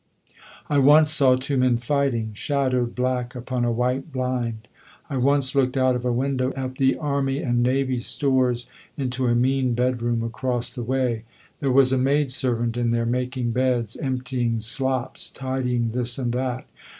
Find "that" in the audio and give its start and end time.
16.33-16.65